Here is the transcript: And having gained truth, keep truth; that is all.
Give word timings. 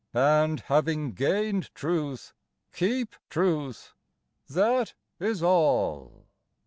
And 0.15 0.61
having 0.61 1.11
gained 1.13 1.69
truth, 1.75 2.33
keep 2.73 3.15
truth; 3.29 3.93
that 4.49 4.95
is 5.19 5.43
all. 5.43 6.25